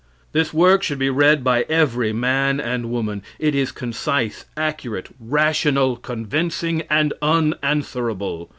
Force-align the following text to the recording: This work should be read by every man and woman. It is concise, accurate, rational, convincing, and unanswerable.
This 0.31 0.51
work 0.51 0.81
should 0.81 0.97
be 0.97 1.11
read 1.11 1.43
by 1.43 1.61
every 1.69 2.11
man 2.11 2.59
and 2.59 2.89
woman. 2.89 3.21
It 3.37 3.53
is 3.53 3.71
concise, 3.71 4.45
accurate, 4.57 5.09
rational, 5.19 5.95
convincing, 5.95 6.81
and 6.89 7.13
unanswerable. 7.21 8.49